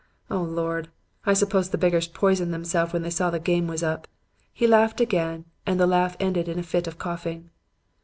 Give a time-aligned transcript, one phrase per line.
[0.31, 0.41] Oh!
[0.41, 0.87] Lord!
[1.27, 4.07] I suppose the beggars poisoned themselves when they saw the game was up.'
[4.51, 7.51] He laughed again and the laugh ended in a fit of coughing.